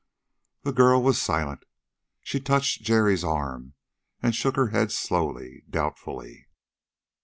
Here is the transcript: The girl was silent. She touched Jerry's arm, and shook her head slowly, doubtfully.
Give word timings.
The 0.63 0.71
girl 0.73 0.99
was 1.03 1.21
silent. 1.21 1.63
She 2.23 2.39
touched 2.39 2.81
Jerry's 2.81 3.23
arm, 3.23 3.75
and 4.19 4.33
shook 4.33 4.55
her 4.55 4.69
head 4.69 4.91
slowly, 4.91 5.63
doubtfully. 5.69 6.47